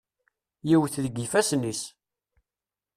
Yewwet 0.69 0.95
deg 1.03 1.15
yifassen-is. 1.17 1.81